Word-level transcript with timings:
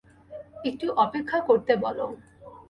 একটু 0.65 0.85
অপেক্ষা 0.95 1.39
করতে 1.47 1.73
বল। 1.75 1.97